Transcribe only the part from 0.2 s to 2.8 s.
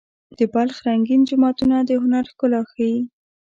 د بلخ رنګین جوماتونه د هنر ښکلا